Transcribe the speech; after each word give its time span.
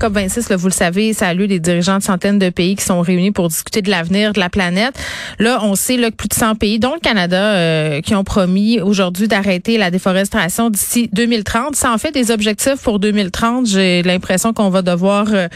COP26, 0.00 0.56
vous 0.56 0.68
le 0.68 0.72
savez, 0.72 1.12
ça 1.12 1.28
a 1.28 1.34
des 1.34 1.60
dirigeants 1.60 1.98
de 1.98 2.02
centaines 2.02 2.38
de 2.38 2.48
pays 2.48 2.74
qui 2.74 2.84
sont 2.84 3.00
réunis 3.02 3.32
pour 3.32 3.48
discuter 3.48 3.82
de 3.82 3.90
l'avenir 3.90 4.32
de 4.32 4.40
la 4.40 4.48
planète. 4.48 4.94
Là, 5.38 5.60
on 5.62 5.74
sait 5.74 5.98
là, 5.98 6.10
que 6.10 6.16
plus 6.16 6.28
de 6.28 6.34
100 6.34 6.54
pays, 6.54 6.78
dont 6.78 6.94
le 6.94 7.00
Canada, 7.00 7.54
euh, 7.54 8.00
qui 8.00 8.14
ont 8.14 8.24
promis 8.24 8.80
aujourd'hui 8.80 9.28
d'arrêter 9.28 9.76
la 9.76 9.90
déforestation 9.90 10.70
d'ici 10.70 11.10
2030. 11.12 11.76
Ça 11.76 11.92
en 11.92 11.98
fait 11.98 12.12
des 12.12 12.30
objectifs 12.30 12.82
pour 12.82 12.98
2030. 12.98 13.66
J'ai 13.66 14.02
l'impression 14.02 14.54
qu'on 14.54 14.70
va 14.70 14.80
devoir 14.80 15.26
euh, 15.32 15.48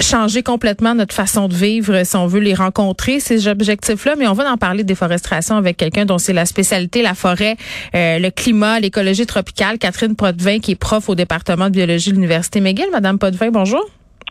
changer 0.00 0.42
complètement 0.42 0.94
notre 0.94 1.14
façon 1.14 1.48
de 1.48 1.54
vivre 1.54 2.04
si 2.04 2.16
on 2.16 2.26
veut 2.28 2.40
les 2.40 2.54
rencontrer, 2.54 3.18
ces 3.18 3.48
objectifs-là. 3.48 4.14
Mais 4.16 4.28
on 4.28 4.34
va 4.34 4.50
en 4.50 4.58
parler 4.58 4.84
de 4.84 4.88
déforestation 4.88 5.56
avec 5.56 5.76
quelqu'un 5.76 6.04
dont 6.04 6.18
c'est 6.18 6.32
la 6.32 6.46
spécialité, 6.46 7.02
la 7.02 7.14
forêt, 7.14 7.56
euh, 7.94 8.20
le 8.20 8.30
climat, 8.30 8.78
l'écologie 8.78 9.26
tropicale. 9.26 9.78
Catherine 9.78 10.14
Potvin, 10.14 10.60
qui 10.60 10.72
est 10.72 10.76
prof 10.76 11.08
au 11.08 11.16
département 11.16 11.66
de 11.66 11.70
biologie 11.70 12.10
de 12.10 12.14
l'Université 12.14 12.60
McGill. 12.60 12.86
Madame 12.92 13.18
Potvin, 13.18 13.50
bonjour. 13.50 13.71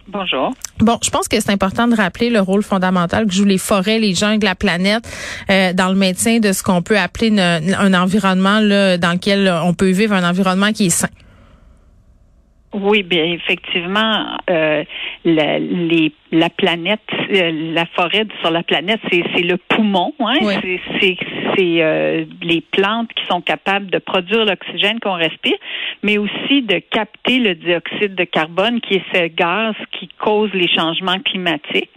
Bonjour. 0.07 0.53
Bon, 0.79 0.97
je 1.03 1.09
pense 1.09 1.27
que 1.27 1.39
c'est 1.39 1.51
important 1.51 1.87
de 1.87 1.95
rappeler 1.95 2.29
le 2.29 2.41
rôle 2.41 2.63
fondamental 2.63 3.27
que 3.27 3.33
jouent 3.33 3.45
les 3.45 3.57
forêts, 3.57 3.99
les 3.99 4.13
jungles, 4.13 4.45
la 4.45 4.55
planète 4.55 5.07
euh, 5.49 5.73
dans 5.73 5.89
le 5.89 5.95
maintien 5.95 6.39
de 6.39 6.51
ce 6.53 6.63
qu'on 6.63 6.81
peut 6.81 6.97
appeler 6.97 7.39
un 7.39 7.93
environnement 7.93 8.59
là, 8.59 8.97
dans 8.97 9.13
lequel 9.13 9.51
on 9.63 9.73
peut 9.73 9.91
vivre 9.91 10.13
un 10.13 10.27
environnement 10.27 10.71
qui 10.73 10.87
est 10.87 10.89
sain. 10.89 11.09
Oui, 12.73 13.03
bien 13.03 13.25
effectivement, 13.25 14.37
euh, 14.49 14.83
la, 15.25 15.59
les, 15.59 16.13
la 16.31 16.49
planète, 16.49 17.01
euh, 17.29 17.73
la 17.73 17.85
forêt 17.85 18.25
sur 18.39 18.49
la 18.49 18.63
planète, 18.63 19.01
c'est 19.11 19.43
le 19.43 19.57
poumon. 19.57 20.13
Hein? 20.21 20.61
C'est 21.01 21.17
euh, 21.59 22.23
les 22.41 22.61
plantes 22.61 23.11
qui 23.13 23.25
sont 23.25 23.41
capables 23.41 23.87
de 23.87 23.97
produire 23.97 24.45
l'oxygène 24.45 25.01
qu'on 25.01 25.15
respire, 25.15 25.57
mais 26.01 26.17
aussi 26.17 26.61
de 26.61 26.79
capter 26.79 27.39
le 27.39 27.55
dioxyde 27.55 28.15
de 28.15 28.23
carbone, 28.23 28.79
qui 28.79 28.95
est 28.95 29.03
ce 29.13 29.27
gaz 29.27 29.75
qui 29.91 30.07
cause 30.19 30.49
les 30.53 30.69
changements 30.69 31.19
climatiques. 31.19 31.89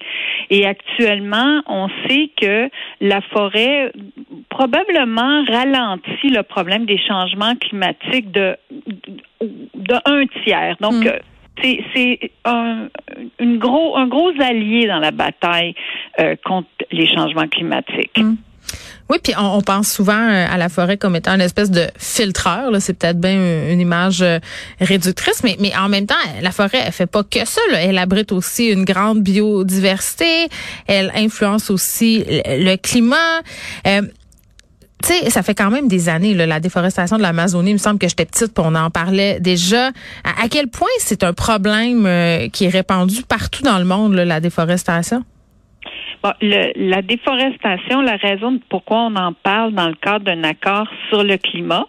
Et 0.51 0.67
actuellement, 0.67 1.63
on 1.69 1.89
sait 2.09 2.31
que 2.41 2.69
la 3.01 3.21
forêt 3.33 3.93
probablement 4.51 5.45
ralentit 5.45 6.31
le 6.31 6.43
problème 6.43 6.85
des 6.85 6.99
changements 6.99 7.55
climatiques 7.55 8.33
de 8.33 8.57
de 9.89 9.95
un 10.05 10.27
tiers. 10.45 10.77
Donc, 10.81 11.07
euh, 11.07 11.19
c'est 11.63 12.31
un, 12.45 12.89
une 13.39 13.59
gros, 13.59 13.97
un 13.97 14.09
gros 14.09 14.33
allié 14.41 14.87
dans 14.87 14.99
la 14.99 15.13
bataille 15.13 15.75
euh, 16.21 16.35
contre 16.45 16.69
les 16.91 17.07
changements 17.07 17.49
climatiques. 17.49 18.19
Hmm. 18.19 18.35
Oui, 19.11 19.19
puis 19.23 19.35
on, 19.39 19.61
pense 19.61 19.93
souvent 19.93 20.15
euh, 20.15 20.47
à 20.51 20.57
la 20.57 20.71
forêt 20.71 20.97
comme 20.97 21.15
étant 21.15 21.35
une 21.35 21.43
espèce 21.43 21.71
de 21.71 21.87
filtreur. 21.99 22.71
C'est 22.81 22.99
peut-être 22.99 23.21
bien 23.21 23.71
une 23.71 23.79
image 23.79 24.25
réductrice, 24.81 25.45
mais, 25.45 25.57
mais 25.61 25.77
en 25.77 25.91
même 25.91 26.07
temps, 26.07 26.15
la 26.41 26.51
forêt, 26.51 26.81
elle 26.87 26.93
fait 26.93 27.07
pas 27.07 27.23
que 27.23 27.45
ça. 27.45 27.61
Elle 27.77 27.99
abrite 27.99 28.33
aussi 28.33 28.69
une 28.69 28.85
grande 28.85 29.21
biodiversité. 29.21 30.49
Elle 30.87 31.13
influence 31.15 31.71
aussi 31.71 32.25
le, 32.27 32.77
climat 32.77 33.43
tu 35.07 35.13
sais, 35.13 35.31
ça 35.31 35.43
fait 35.43 35.55
quand 35.55 35.71
même 35.71 35.89
des 35.89 36.09
années, 36.09 36.35
la 36.35 36.61
déforestation 36.61 37.17
de 37.17 37.23
l'Amazonie. 37.23 37.71
Il 37.71 37.75
me 37.75 37.79
semble 37.79 37.99
que 37.99 38.09
j'étais 38.09 38.25
petite, 38.25 38.55
pour 38.55 38.67
on 38.67 38.75
en 38.75 38.91
parlait 38.91 39.39
déjà. 39.41 39.89
À, 40.25 40.49
quel 40.51 40.69
point 40.69 40.89
c'est 40.99 41.23
un 41.23 41.33
problème 41.33 42.07
euh, 42.07 42.49
qui 42.49 42.65
est 42.65 42.69
répandu 42.71 43.23
partout 43.29 43.63
dans 43.63 43.79
le 43.79 43.85
monde, 43.85 44.15
la 44.15 44.41
déforestation? 44.41 45.25
la 46.41 47.03
déforestation, 47.03 48.01
la 48.01 48.17
raison 48.17 48.59
pourquoi 48.69 48.99
on 49.03 49.17
en 49.17 49.33
parle 49.33 49.73
dans 49.73 49.89
le 49.89 49.95
cadre 49.95 50.25
d'un 50.25 50.43
accord 50.45 50.87
sur 51.11 51.23
le 51.23 51.37
climat, 51.37 51.87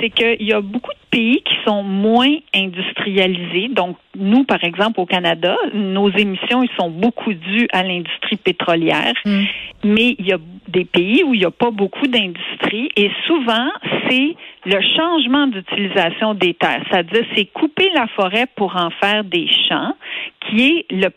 c'est 0.00 0.10
qu'il 0.10 0.46
y 0.46 0.52
a 0.52 0.60
beaucoup 0.60 0.90
de 0.90 1.06
pays 1.10 1.42
qui 1.44 1.54
sont 1.64 1.82
moins 1.82 2.34
industrialisés. 2.54 3.68
Donc, 3.68 3.96
nous, 4.18 4.44
par 4.44 4.62
exemple, 4.64 5.00
au 5.00 5.06
Canada, 5.06 5.56
nos 5.72 6.10
émissions, 6.10 6.62
ils 6.62 6.70
sont 6.76 6.90
beaucoup 6.90 7.32
dues 7.32 7.68
à 7.72 7.82
l'industrie 7.82 8.36
pétrolière. 8.36 9.14
Mm. 9.24 9.44
Mais 9.84 10.16
il 10.18 10.26
y 10.26 10.32
a 10.32 10.38
des 10.68 10.84
pays 10.84 11.22
où 11.24 11.34
il 11.34 11.40
n'y 11.40 11.46
a 11.46 11.50
pas 11.50 11.70
beaucoup 11.70 12.06
d'industrie 12.06 12.90
et 12.96 13.10
souvent, 13.26 13.68
c'est 14.08 14.36
le 14.64 14.80
changement 14.96 15.46
d'utilisation 15.46 16.34
des 16.34 16.54
terres. 16.54 16.82
C'est-à-dire, 16.90 17.24
c'est 17.34 17.46
couper 17.46 17.90
la 17.94 18.06
forêt 18.08 18.46
pour 18.56 18.76
en 18.76 18.90
faire 18.90 19.24
des 19.24 19.48
champs, 19.68 19.94
qui 20.40 20.66
est 20.66 20.86
le, 20.90 21.08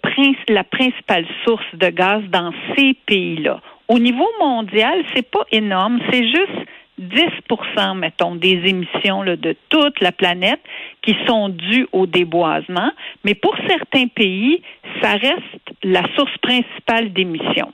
la 0.49 0.63
principale 0.63 1.25
source 1.45 1.65
de 1.73 1.89
gaz 1.89 2.23
dans 2.29 2.51
ces 2.75 2.93
pays-là. 3.05 3.61
Au 3.87 3.97
niveau 3.97 4.27
mondial, 4.39 5.03
c'est 5.15 5.29
pas 5.29 5.45
énorme, 5.51 5.99
c'est 6.11 6.27
juste 6.27 6.67
10 6.99 7.95
mettons, 7.95 8.35
des 8.35 8.61
émissions 8.65 9.23
de 9.23 9.55
toute 9.69 9.99
la 10.01 10.11
planète 10.11 10.59
qui 11.01 11.15
sont 11.25 11.49
dues 11.49 11.87
au 11.91 12.05
déboisement. 12.05 12.91
Mais 13.23 13.35
pour 13.35 13.55
certains 13.67 14.07
pays, 14.07 14.61
ça 15.01 15.13
reste 15.13 15.73
la 15.83 16.03
source 16.15 16.37
principale 16.41 17.13
d'émissions. 17.13 17.73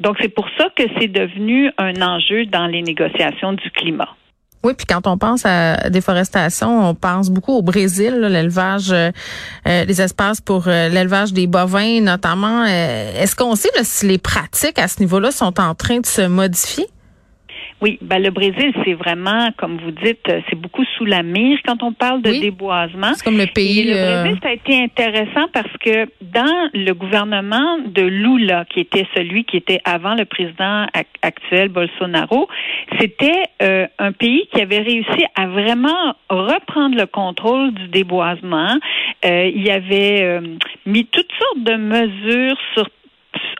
Donc, 0.00 0.16
c'est 0.20 0.28
pour 0.28 0.48
ça 0.56 0.68
que 0.76 0.84
c'est 0.98 1.08
devenu 1.08 1.70
un 1.76 2.00
enjeu 2.00 2.46
dans 2.46 2.66
les 2.66 2.82
négociations 2.82 3.52
du 3.52 3.70
climat. 3.70 4.08
Oui, 4.62 4.74
puis 4.74 4.86
quand 4.86 5.06
on 5.06 5.16
pense 5.16 5.46
à 5.46 5.88
déforestation, 5.88 6.90
on 6.90 6.94
pense 6.94 7.30
beaucoup 7.30 7.52
au 7.52 7.62
Brésil, 7.62 8.20
l'élevage, 8.20 8.92
euh, 8.92 9.10
euh, 9.66 9.84
les 9.86 10.02
espaces 10.02 10.42
pour 10.42 10.68
euh, 10.68 10.90
l'élevage 10.90 11.32
des 11.32 11.46
bovins 11.46 12.02
notamment. 12.02 12.66
Est-ce 12.66 13.34
qu'on 13.34 13.54
sait 13.54 13.70
si 13.82 14.06
les 14.06 14.18
pratiques 14.18 14.78
à 14.78 14.86
ce 14.86 15.00
niveau-là 15.00 15.30
sont 15.30 15.58
en 15.58 15.74
train 15.74 16.00
de 16.00 16.06
se 16.06 16.26
modifier? 16.26 16.86
Oui, 17.82 17.98
ben 18.02 18.22
le 18.22 18.30
Brésil, 18.30 18.74
c'est 18.84 18.92
vraiment, 18.92 19.48
comme 19.56 19.78
vous 19.78 19.90
dites, 19.90 20.28
euh, 20.28 20.40
c'est 20.50 20.56
beaucoup 20.56 20.84
sous 20.98 21.06
la 21.06 21.22
mire 21.22 21.58
quand 21.64 21.82
on 21.82 21.92
parle 21.92 22.20
de 22.20 22.32
déboisement. 22.32 23.14
C'est 23.14 23.24
comme 23.24 23.38
le 23.38 23.46
pays. 23.46 23.80
Et 23.80 23.84
le 23.84 23.96
euh, 23.96 24.22
Brésil, 24.22 24.38
ça 24.42 24.50
a 24.50 24.52
été 24.52 24.76
intéressant 24.82 25.46
parce 25.52 25.74
que 25.82 26.06
dans 26.20 26.68
le 26.74 26.92
gouvernement 26.92 27.78
de 27.86 28.02
Lula, 28.02 28.66
qui 28.66 28.80
était 28.80 29.06
celui 29.16 29.44
qui 29.44 29.56
était 29.56 29.80
avant 29.84 30.14
le 30.14 30.26
président 30.26 30.86
actuel 31.22 31.70
Bolsonaro, 31.70 32.48
c'était 32.98 33.44
euh, 33.62 33.86
un 33.98 34.12
pays 34.12 34.46
qui 34.52 34.60
avait 34.60 34.80
réussi 34.80 35.24
à 35.34 35.46
vraiment 35.46 36.14
reprendre 36.28 36.96
le 36.96 37.06
contrôle 37.06 37.72
du 37.72 37.88
déboisement. 37.88 38.76
il 39.24 39.62
y 39.62 39.70
avait 39.70 40.40
mis 40.84 41.06
toutes 41.06 41.32
sortes 41.38 41.64
de 41.64 41.76
mesures 41.76 42.56
sur 42.74 42.86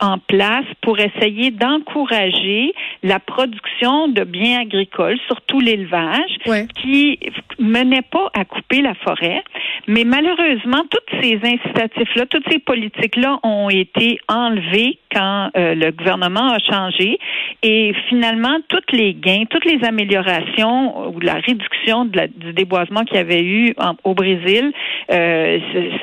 en 0.01 0.17
place 0.17 0.65
pour 0.81 0.99
essayer 0.99 1.51
d'encourager 1.51 2.73
la 3.03 3.19
production 3.19 4.07
de 4.09 4.23
biens 4.23 4.61
agricoles, 4.61 5.17
surtout 5.27 5.59
l'élevage, 5.59 6.31
qui 6.75 7.19
menait 7.57 8.03
pas 8.03 8.29
à 8.33 8.45
couper 8.45 8.81
la 8.81 8.93
forêt. 8.95 9.43
Mais 9.87 10.03
malheureusement, 10.03 10.83
toutes 10.89 11.21
ces 11.21 11.39
incitatifs-là, 11.43 12.25
toutes 12.27 12.47
ces 12.49 12.59
politiques-là 12.59 13.39
ont 13.43 13.69
été 13.69 14.19
enlevées 14.27 14.99
quand 15.13 15.49
euh, 15.57 15.73
le 15.75 15.91
gouvernement 15.91 16.51
a 16.51 16.59
changé. 16.59 17.17
Et 17.63 17.93
finalement, 18.09 18.57
toutes 18.69 18.91
les 18.91 19.13
gains, 19.13 19.43
toutes 19.47 19.65
les 19.65 19.83
améliorations 19.85 21.09
ou 21.09 21.19
la 21.19 21.35
réduction 21.35 22.05
de 22.05 22.17
la, 22.17 22.27
du 22.27 22.53
déboisement 22.53 23.03
qu'il 23.03 23.17
y 23.17 23.19
avait 23.19 23.43
eu 23.43 23.75
au 24.03 24.15
Brésil, 24.15 24.71
euh, 25.11 25.59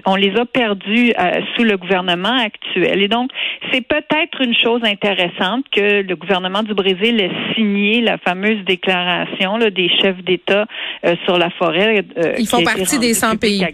on 0.06 0.14
les 0.14 0.36
a 0.36 0.44
perdus 0.44 1.12
euh, 1.18 1.40
sous 1.56 1.64
le 1.64 1.76
gouvernement 1.76 2.36
actuel. 2.38 3.02
Et 3.02 3.08
donc, 3.08 3.32
c'est 3.72 3.80
peut-être 3.80 4.40
une 4.40 4.54
chose 4.56 4.82
intéressante 4.84 5.64
que 5.72 6.02
le 6.02 6.14
gouvernement 6.14 6.62
du 6.62 6.74
Brésil 6.74 7.20
ait 7.20 7.54
signé 7.56 8.02
la 8.02 8.18
fameuse 8.18 8.64
déclaration 8.64 9.58
des 9.58 9.90
chefs 10.00 10.22
d'État 10.22 10.66
euh, 11.04 11.16
sur 11.24 11.38
la 11.38 11.50
forêt. 11.50 12.04
Euh, 12.18 12.34
Ils 12.38 12.46
font 12.46 12.62
partie 12.62 13.00
des 13.00 13.14
100 13.14 13.36
pays. 13.36 13.66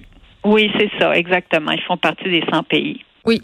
Oui, 0.43 0.71
c'est 0.79 0.91
ça, 0.99 1.15
exactement. 1.15 1.73
Ils 1.73 1.83
font 1.83 1.99
partie 1.99 2.31
des 2.31 2.43
100 2.51 2.63
pays. 2.63 3.03
Oui. 3.27 3.41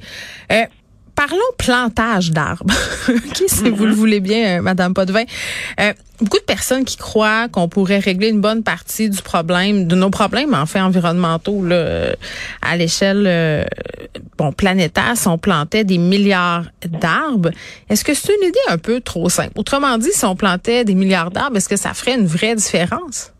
Parlons 1.20 1.36
plantage 1.58 2.30
d'arbres. 2.30 2.72
si 3.46 3.68
vous 3.68 3.84
le 3.84 3.92
voulez 3.92 4.20
bien, 4.20 4.56
euh, 4.56 4.62
Madame 4.62 4.94
Potvin? 4.94 5.24
Euh, 5.78 5.92
beaucoup 6.18 6.38
de 6.38 6.44
personnes 6.44 6.86
qui 6.86 6.96
croient 6.96 7.46
qu'on 7.48 7.68
pourrait 7.68 7.98
régler 7.98 8.28
une 8.28 8.40
bonne 8.40 8.62
partie 8.62 9.10
du 9.10 9.20
problème, 9.20 9.86
de 9.86 9.94
nos 9.94 10.08
problèmes 10.08 10.54
en 10.54 10.64
fait 10.64 10.80
environnementaux 10.80 11.62
là, 11.62 11.76
euh, 11.76 12.12
à 12.62 12.78
l'échelle 12.78 13.24
euh, 13.26 13.64
bon 14.38 14.50
planétaire, 14.52 15.12
si 15.14 15.28
on 15.28 15.36
plantait 15.36 15.84
des 15.84 15.98
milliards 15.98 16.64
d'arbres. 16.88 17.50
Est-ce 17.90 18.02
que 18.02 18.14
c'est 18.14 18.34
une 18.40 18.48
idée 18.48 18.58
un 18.70 18.78
peu 18.78 19.02
trop 19.02 19.28
simple? 19.28 19.52
Autrement 19.56 19.98
dit, 19.98 20.12
si 20.12 20.24
on 20.24 20.36
plantait 20.36 20.86
des 20.86 20.94
milliards 20.94 21.30
d'arbres, 21.30 21.58
est-ce 21.58 21.68
que 21.68 21.76
ça 21.76 21.92
ferait 21.92 22.14
une 22.14 22.26
vraie 22.26 22.54
différence? 22.54 23.30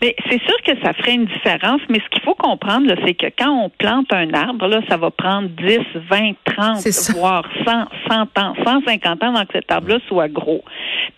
Mais 0.00 0.14
c'est 0.28 0.40
sûr 0.42 0.56
que 0.64 0.72
ça 0.82 0.92
ferait 0.94 1.14
une 1.14 1.26
différence, 1.26 1.80
mais 1.88 2.00
ce 2.00 2.08
qu'il 2.10 2.22
faut 2.22 2.34
comprendre, 2.34 2.92
c'est 3.04 3.14
que 3.14 3.26
quand 3.38 3.50
on 3.50 3.68
plante 3.68 4.12
un 4.12 4.32
arbre, 4.32 4.66
là, 4.66 4.80
ça 4.88 4.96
va 4.96 5.10
prendre 5.10 5.48
10, 5.48 5.78
20, 5.94 6.32
30, 6.44 6.88
voire 7.16 7.44
100, 7.66 7.84
100 8.08 8.38
ans, 8.38 8.54
150 8.64 9.22
ans 9.22 9.34
avant 9.34 9.44
que 9.44 9.52
cet 9.52 9.70
arbre-là 9.70 9.98
soit 10.08 10.28
gros. 10.28 10.64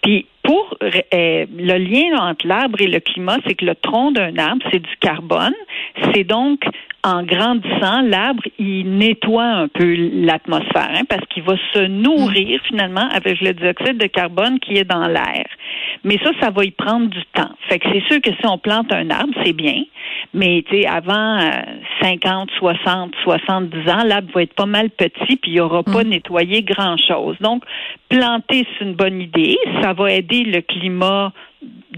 Puis 0.02 0.26
pour 0.43 0.76
euh, 0.82 1.46
le 1.56 1.79
lien 1.79 2.19
entre 2.19 2.46
l'arbre 2.46 2.81
et 2.81 2.88
le 2.88 3.00
climat, 3.00 3.38
c'est 3.46 3.55
que 3.55 3.64
le 3.64 3.75
tronc 3.76 4.12
d'un 4.12 4.37
arbre, 4.38 4.64
c'est 4.73 4.81
du 4.81 4.96
carbone. 5.00 5.55
C'est 6.12 6.25
donc 6.25 6.64
en 7.04 7.25
grandissant, 7.25 8.02
l'arbre, 8.02 8.43
il 8.58 8.96
nettoie 8.96 9.44
un 9.44 9.69
peu 9.69 9.94
l'atmosphère 10.12 10.90
hein, 10.94 11.02
parce 11.08 11.26
qu'il 11.26 11.43
va 11.43 11.56
se 11.75 11.87
nourrir 11.87 12.60
finalement 12.69 13.08
avec 13.12 13.40
le 13.40 13.54
dioxyde 13.54 13.99
de 13.99 14.06
carbone 14.06 14.60
qui 14.60 14.75
est 14.75 14.84
dans 14.84 15.08
l'air. 15.08 15.46
Mais 16.04 16.19
ça, 16.22 16.31
ça 16.40 16.50
va 16.50 16.64
y 16.64 16.70
prendre 16.70 17.08
du 17.08 17.22
temps. 17.34 17.50
Fait 17.69 17.81
que 17.81 17.88
c'est 17.93 18.04
sûr 18.06 18.20
que 18.20 18.31
si 18.31 18.46
on 18.46 18.56
plante 18.56 18.93
un 18.93 19.10
arbre, 19.10 19.34
c'est 19.44 19.52
bien. 19.52 19.82
Mais 20.32 20.64
tu 20.69 20.82
sais, 20.82 20.87
avant 20.87 21.40
50, 22.00 22.50
60, 22.58 23.14
70 23.25 23.90
ans, 23.90 24.04
l'arbre 24.04 24.31
va 24.32 24.43
être 24.43 24.54
pas 24.54 24.66
mal 24.66 24.90
petit 24.90 25.37
puis 25.37 25.52
il 25.52 25.60
aura 25.60 25.82
pas 25.82 26.04
mm. 26.04 26.08
nettoyé 26.08 26.62
grand-chose. 26.62 27.37
Donc, 27.40 27.64
planter, 28.08 28.64
c'est 28.78 28.84
une 28.84 28.94
bonne 28.94 29.20
idée. 29.20 29.58
Ça 29.82 29.93
va 29.93 30.12
aider 30.12 30.44
le 30.44 30.60
climat 30.60 31.32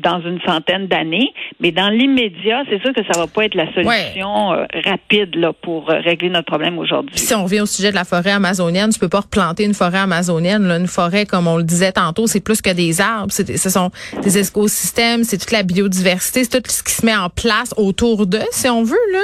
dans 0.04 0.20
une 0.20 0.40
centaine 0.42 0.86
d'années, 0.86 1.32
mais 1.60 1.72
dans 1.72 1.88
l'immédiat, 1.88 2.62
c'est 2.68 2.80
sûr 2.82 2.92
que 2.92 3.00
ça 3.10 3.18
va 3.18 3.26
pas 3.26 3.46
être 3.46 3.54
la 3.54 3.72
solution 3.72 4.52
euh, 4.52 4.66
rapide 4.84 5.34
là 5.34 5.52
pour 5.52 5.90
euh, 5.90 6.00
régler 6.00 6.28
notre 6.28 6.46
problème 6.46 6.78
aujourd'hui. 6.78 7.16
Si 7.18 7.34
on 7.34 7.44
revient 7.44 7.60
au 7.60 7.66
sujet 7.66 7.90
de 7.90 7.94
la 7.94 8.04
forêt 8.04 8.32
amazonienne, 8.32 8.90
tu 8.90 8.98
peux 8.98 9.08
pas 9.08 9.20
replanter 9.20 9.64
une 9.64 9.74
forêt 9.74 9.98
amazonienne. 9.98 10.70
Une 10.70 10.86
forêt, 10.86 11.24
comme 11.24 11.46
on 11.46 11.56
le 11.56 11.62
disait 11.62 11.92
tantôt, 11.92 12.26
c'est 12.26 12.40
plus 12.40 12.60
que 12.60 12.70
des 12.70 13.00
arbres. 13.00 13.32
ce 13.32 13.70
sont 13.70 13.90
des 14.22 14.38
écosystèmes, 14.38 15.24
c'est 15.24 15.38
toute 15.38 15.52
la 15.52 15.62
biodiversité, 15.62 16.44
c'est 16.44 16.60
tout 16.60 16.70
ce 16.70 16.82
qui 16.82 16.92
se 16.92 17.06
met 17.06 17.16
en 17.16 17.30
place 17.30 17.72
autour 17.76 18.26
d'eux, 18.26 18.40
si 18.50 18.68
on 18.68 18.82
veut 18.82 18.96
là. 19.12 19.18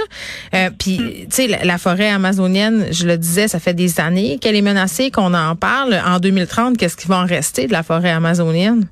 Euh, 0.54 0.70
puis, 0.78 0.98
mm. 0.98 1.10
tu 1.10 1.26
sais, 1.31 1.46
la, 1.46 1.64
la, 1.64 1.78
forêt 1.78 2.08
amazonienne, 2.08 2.87
je 2.90 3.06
le 3.06 3.19
disais, 3.19 3.48
ça 3.48 3.58
fait 3.58 3.75
des 3.75 4.00
années 4.00 4.38
qu'elle 4.40 4.56
est 4.56 4.62
menacée, 4.62 5.10
qu'on 5.10 5.34
en 5.34 5.56
parle. 5.56 6.00
En 6.06 6.19
2030, 6.19 6.78
qu'est-ce 6.78 6.96
qui 6.96 7.08
va 7.08 7.19
en 7.19 7.26
rester 7.26 7.66
de 7.66 7.72
la 7.72 7.82
forêt 7.82 8.10
amazonienne? 8.10 8.87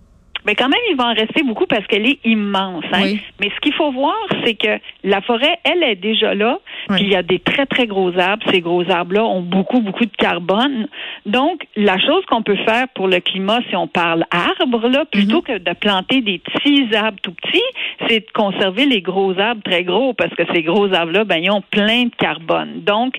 Mais 0.48 0.54
quand 0.54 0.70
même, 0.70 0.80
il 0.90 0.96
va 0.96 1.08
en 1.08 1.12
rester 1.12 1.42
beaucoup 1.42 1.66
parce 1.66 1.86
qu'elle 1.88 2.06
est 2.06 2.20
immense. 2.24 2.82
Hein? 2.94 3.16
Mais 3.38 3.50
ce 3.54 3.60
qu'il 3.60 3.74
faut 3.74 3.92
voir, 3.92 4.16
c'est 4.42 4.54
que 4.54 4.80
la 5.04 5.20
forêt, 5.20 5.58
elle 5.62 5.82
est 5.82 5.96
déjà 5.96 6.34
là. 6.34 6.58
Puis 6.88 7.02
il 7.02 7.10
y 7.10 7.16
a 7.16 7.22
des 7.22 7.38
très, 7.38 7.66
très 7.66 7.86
gros 7.86 8.18
arbres. 8.18 8.42
Ces 8.50 8.62
gros 8.62 8.90
arbres-là 8.90 9.26
ont 9.26 9.42
beaucoup, 9.42 9.80
beaucoup 9.80 10.06
de 10.06 10.16
carbone. 10.16 10.88
Donc, 11.26 11.66
la 11.76 11.98
chose 11.98 12.24
qu'on 12.30 12.40
peut 12.42 12.56
faire 12.64 12.88
pour 12.94 13.08
le 13.08 13.20
climat, 13.20 13.60
si 13.68 13.76
on 13.76 13.88
parle 13.88 14.24
arbres, 14.30 14.88
là, 14.88 15.04
plutôt 15.04 15.42
mhm. 15.42 15.42
que 15.42 15.58
de 15.58 15.74
planter 15.74 16.22
des 16.22 16.38
petits 16.38 16.96
arbres 16.96 17.18
tout 17.22 17.34
petits, 17.34 18.08
c'est 18.08 18.20
de 18.20 18.32
conserver 18.32 18.86
les 18.86 19.02
gros 19.02 19.38
arbres 19.38 19.62
très 19.62 19.84
gros 19.84 20.14
parce 20.14 20.34
que 20.34 20.44
ces 20.54 20.62
gros 20.62 20.90
arbres-là, 20.94 21.24
ben, 21.24 21.36
ils 21.42 21.50
ont 21.50 21.62
plein 21.70 22.04
de 22.04 22.14
carbone. 22.16 22.84
Donc, 22.86 23.18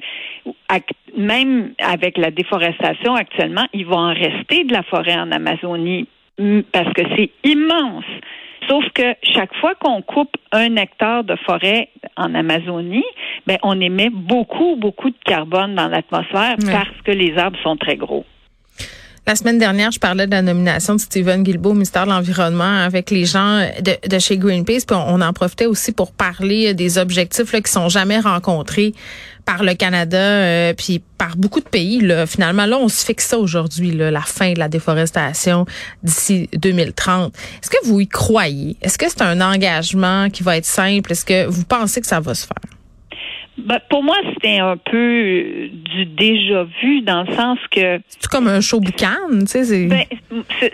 même 1.15 1.73
avec 1.77 2.17
la 2.17 2.31
déforestation 2.31 3.13
actuellement, 3.13 3.67
il 3.73 3.85
va 3.85 3.97
en 3.97 4.13
rester 4.15 4.63
de 4.63 4.73
la 4.73 4.81
forêt 4.81 5.15
en 5.15 5.31
Amazonie 5.31 6.07
parce 6.71 6.91
que 6.93 7.01
c'est 7.15 7.31
immense. 7.43 8.05
Sauf 8.67 8.83
que 8.93 9.15
chaque 9.23 9.53
fois 9.55 9.73
qu'on 9.75 10.01
coupe 10.01 10.35
un 10.51 10.75
hectare 10.75 11.23
de 11.23 11.35
forêt 11.37 11.89
en 12.15 12.35
Amazonie, 12.35 13.05
ben 13.47 13.57
on 13.63 13.79
émet 13.79 14.09
beaucoup, 14.11 14.75
beaucoup 14.75 15.09
de 15.09 15.17
carbone 15.25 15.75
dans 15.75 15.87
l'atmosphère 15.87 16.55
parce 16.71 17.01
que 17.03 17.11
les 17.11 17.37
arbres 17.37 17.57
sont 17.63 17.77
très 17.77 17.95
gros. 17.95 18.25
La 19.27 19.35
semaine 19.35 19.59
dernière, 19.59 19.91
je 19.91 19.99
parlais 19.99 20.25
de 20.25 20.31
la 20.31 20.41
nomination 20.41 20.95
de 20.95 20.99
Stephen 20.99 21.43
Guilbeault 21.43 21.71
au 21.71 21.73
ministère 21.73 22.05
de 22.05 22.09
l'Environnement 22.09 22.83
avec 22.83 23.11
les 23.11 23.25
gens 23.25 23.67
de, 23.81 24.19
chez 24.19 24.37
Greenpeace. 24.37 24.85
Puis 24.87 24.95
on, 24.95 25.21
en 25.21 25.33
profitait 25.33 25.67
aussi 25.67 25.91
pour 25.91 26.11
parler 26.11 26.73
des 26.73 26.97
objectifs 26.97 27.51
là, 27.51 27.61
qui 27.61 27.71
sont 27.71 27.89
jamais 27.89 28.19
rencontrés 28.19 28.93
par 29.45 29.63
le 29.63 29.73
Canada, 29.73 30.17
euh, 30.17 30.73
puis 30.73 31.01
par 31.17 31.35
beaucoup 31.35 31.59
de 31.59 31.67
pays. 31.67 31.99
Là. 31.99 32.25
Finalement, 32.27 32.65
là, 32.65 32.77
on 32.77 32.87
se 32.87 33.03
fixe 33.03 33.27
ça 33.27 33.37
aujourd'hui, 33.37 33.91
la 33.91 34.21
fin 34.21 34.53
de 34.53 34.59
la 34.59 34.69
déforestation 34.69 35.65
d'ici 36.03 36.49
2030. 36.53 37.33
Est-ce 37.35 37.69
que 37.69 37.85
vous 37.85 37.99
y 37.99 38.07
croyez? 38.07 38.77
Est-ce 38.81 38.97
que 38.97 39.09
c'est 39.09 39.21
un 39.21 39.41
engagement 39.41 40.29
qui 40.29 40.43
va 40.43 40.57
être 40.57 40.65
simple? 40.65 41.11
Est-ce 41.11 41.25
que 41.25 41.45
vous 41.45 41.63
pensez 41.63 41.99
que 42.01 42.07
ça 42.07 42.19
va 42.19 42.35
se 42.35 42.45
faire? 42.45 42.78
Ben, 43.69 43.79
pour 43.87 44.01
moi, 44.01 44.15
c'était 44.33 44.57
un 44.57 44.77
peu 44.77 44.97
euh, 44.97 45.69
du 45.71 46.05
déjà 46.07 46.63
vu 46.81 47.01
dans 47.01 47.21
le 47.21 47.35
sens 47.35 47.59
que. 47.69 47.99
C'est 48.07 48.27
comme 48.27 48.47
un 48.47 48.61
show 48.61 48.79
boucan, 48.79 49.15
tu 49.41 49.63
sais. 49.63 49.85
Ben, 49.85 50.05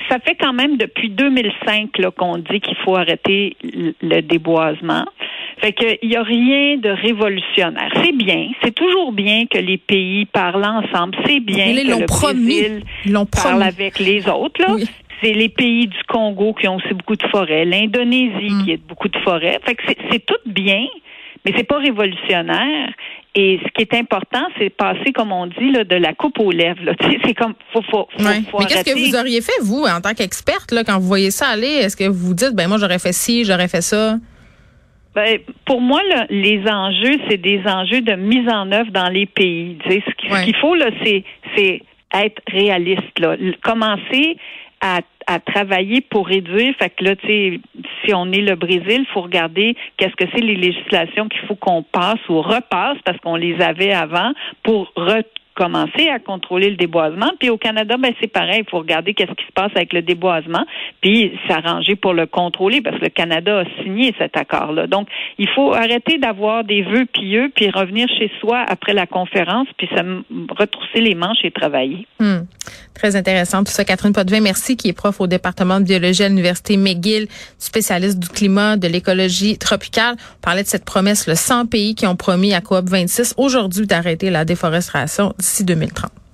ça 0.07 0.19
fait 0.19 0.35
quand 0.39 0.53
même 0.53 0.77
depuis 0.77 1.09
2005 1.09 1.89
qu'on 2.17 2.37
dit 2.37 2.61
qu'il 2.61 2.77
faut 2.85 2.95
arrêter 2.95 3.57
le 4.01 4.21
déboisement. 4.21 5.03
Fait 5.57 5.73
qu'il 5.73 6.09
n'y 6.09 6.15
a 6.15 6.23
rien 6.23 6.77
de 6.77 6.89
révolutionnaire. 6.89 7.91
C'est 8.01 8.15
bien, 8.15 8.51
c'est 8.63 8.73
toujours 8.73 9.11
bien 9.11 9.45
que 9.45 9.57
les 9.57 9.77
pays 9.77 10.25
parlent 10.25 10.65
ensemble. 10.65 11.17
C'est 11.25 11.41
bien 11.41 11.73
que 11.73 11.99
le 11.99 12.05
Brésil 12.05 12.83
parle 13.29 13.63
avec 13.63 13.99
les 13.99 14.25
autres. 14.29 14.61
Là. 14.61 14.75
C'est 15.21 15.33
les 15.33 15.49
pays 15.49 15.87
du 15.87 15.97
Congo 16.07 16.53
qui 16.53 16.67
ont 16.67 16.75
aussi 16.75 16.93
beaucoup 16.93 17.15
de 17.15 17.27
forêts, 17.27 17.65
l'Indonésie 17.65 18.51
mm. 18.51 18.63
qui 18.63 18.73
a 18.73 18.77
beaucoup 18.87 19.07
de 19.09 19.17
forêts. 19.19 19.59
Fait 19.65 19.75
que 19.75 19.83
c'est 20.11 20.25
tout 20.25 20.35
bien, 20.45 20.85
mais 21.45 21.53
c'est 21.55 21.63
pas 21.63 21.77
révolutionnaire. 21.77 22.89
Et 23.35 23.59
ce 23.63 23.69
qui 23.73 23.81
est 23.81 23.93
important, 23.93 24.45
c'est 24.57 24.69
passer, 24.69 25.11
comme 25.13 25.31
on 25.31 25.47
dit, 25.47 25.71
là, 25.71 25.83
de 25.83 25.95
la 25.95 26.13
coupe 26.13 26.39
aux 26.39 26.51
lèvres. 26.51 26.95
C'est 27.25 27.33
comme, 27.33 27.53
faut, 27.73 27.81
faut, 27.91 28.07
faut, 28.17 28.59
Mais 28.59 28.65
qu'est-ce 28.65 28.85
que 28.85 28.97
vous 28.97 29.15
auriez 29.15 29.41
fait, 29.41 29.61
vous, 29.61 29.83
en 29.83 29.99
tant 29.99 30.13
qu'experte, 30.13 30.73
quand 30.85 30.97
vous 30.99 31.07
voyez 31.07 31.31
ça 31.31 31.47
aller? 31.47 31.67
Est-ce 31.67 31.97
que 31.97 32.07
vous 32.07 32.33
dites, 32.33 32.55
ben 32.55 32.69
moi, 32.69 32.77
j'aurais 32.77 32.97
fait 32.97 33.11
ci, 33.11 33.43
j'aurais 33.43 33.67
fait 33.67 33.81
ça? 33.81 34.15
Ben, 35.15 35.39
pour 35.65 35.81
moi, 35.81 36.01
là, 36.09 36.25
les 36.29 36.61
enjeux, 36.65 37.17
c'est 37.29 37.37
des 37.37 37.61
enjeux 37.65 38.01
de 38.01 38.13
mise 38.13 38.47
en 38.49 38.71
œuvre 38.71 38.91
dans 38.91 39.09
les 39.09 39.25
pays. 39.25 39.77
ce 39.85 40.43
qu'il 40.43 40.55
faut, 40.55 40.75
là, 40.75 40.89
c'est 41.01 41.81
être 42.13 42.41
réaliste. 42.47 43.19
Là. 43.19 43.35
Commencer 43.63 44.37
à, 44.85 45.01
à 45.25 45.39
travailler 45.39 46.01
pour 46.01 46.27
réduire. 46.27 46.75
Fait 46.77 46.91
que 46.91 47.03
là, 47.03 47.15
tu 47.15 47.27
sais, 47.27 47.59
si 48.03 48.13
on 48.13 48.31
est 48.31 48.41
le 48.41 48.55
Brésil, 48.55 48.99
il 48.99 49.07
faut 49.13 49.21
regarder 49.21 49.75
qu'est-ce 49.97 50.15
que 50.15 50.29
c'est 50.33 50.41
les 50.41 50.55
législations 50.55 51.27
qu'il 51.27 51.41
faut 51.47 51.55
qu'on 51.55 51.81
passe 51.81 52.19
ou 52.29 52.41
repasse 52.41 52.97
parce 53.03 53.17
qu'on 53.19 53.35
les 53.35 53.59
avait 53.61 53.91
avant 53.91 54.31
pour 54.63 54.93
commencer 55.55 56.09
à 56.09 56.19
contrôler 56.19 56.69
le 56.69 56.75
déboisement. 56.75 57.31
Puis 57.39 57.49
au 57.49 57.57
Canada, 57.57 57.95
ben 57.97 58.13
c'est 58.21 58.31
pareil, 58.31 58.63
il 58.65 58.69
faut 58.69 58.79
regarder 58.79 59.13
qu'est-ce 59.13 59.31
qui 59.31 59.45
se 59.45 59.51
passe 59.53 59.71
avec 59.75 59.93
le 59.93 60.01
déboisement, 60.01 60.65
puis 61.01 61.31
s'arranger 61.47 61.95
pour 61.95 62.13
le 62.13 62.27
contrôler 62.27 62.81
parce 62.81 62.97
que 62.97 63.05
le 63.05 63.09
Canada 63.09 63.61
a 63.61 63.83
signé 63.83 64.13
cet 64.19 64.37
accord-là. 64.37 64.87
Donc, 64.87 65.07
il 65.37 65.47
faut 65.49 65.73
arrêter 65.73 66.17
d'avoir 66.17 66.63
des 66.63 66.81
vœux 66.83 67.05
pieux 67.05 67.51
puis 67.55 67.69
revenir 67.69 68.07
chez 68.09 68.29
soi 68.39 68.63
après 68.67 68.93
la 68.93 69.07
conférence 69.07 69.67
puis 69.77 69.87
ça 69.95 70.03
retrousser 70.49 71.01
les 71.01 71.15
manches 71.15 71.43
et 71.43 71.51
travailler. 71.51 72.05
Hmm. 72.19 72.41
Très 72.95 73.15
intéressant 73.15 73.63
tout 73.63 73.71
ça. 73.71 73.83
Catherine 73.85 74.13
Potvin, 74.13 74.39
merci, 74.39 74.77
qui 74.77 74.87
est 74.87 74.93
prof 74.93 75.19
au 75.19 75.27
département 75.27 75.79
de 75.79 75.85
biologie 75.85 76.23
à 76.23 76.29
l'Université 76.29 76.77
McGill, 76.77 77.27
spécialiste 77.59 78.17
du 78.17 78.29
climat, 78.29 78.77
de 78.77 78.87
l'écologie 78.87 79.57
tropicale. 79.57 80.15
On 80.37 80.41
parlait 80.41 80.63
de 80.63 80.67
cette 80.67 80.85
promesse, 80.85 81.27
le 81.27 81.35
100 81.35 81.67
pays 81.67 81.93
qui 81.93 82.07
ont 82.07 82.15
promis 82.15 82.53
à 82.53 82.61
COP 82.61 82.89
26 82.89 83.35
aujourd'hui 83.37 83.85
d'arrêter 83.85 84.29
la 84.29 84.45
déforestation 84.45 85.33
d'ici 85.37 85.63
2030. 85.65 86.24